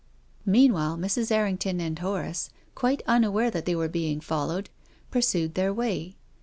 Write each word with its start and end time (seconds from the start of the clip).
Meanwhile, 0.47 0.97
Mrs. 0.97 1.29
Errington 1.31 1.79
and 1.79 1.99
Horace, 1.99 2.49
quite 2.73 3.03
unaware 3.05 3.51
that 3.51 3.65
they 3.65 3.75
were 3.75 3.87
being 3.87 4.19
followed, 4.19 4.71
pursued 5.11 5.53
their 5.53 5.71
way. 5.71 6.15